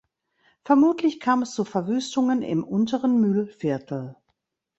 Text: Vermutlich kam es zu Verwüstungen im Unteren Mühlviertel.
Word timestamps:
Vermutlich 0.63 1.19
kam 1.19 1.43
es 1.43 1.53
zu 1.53 1.63
Verwüstungen 1.63 2.41
im 2.41 2.63
Unteren 2.63 3.21
Mühlviertel. 3.21 4.15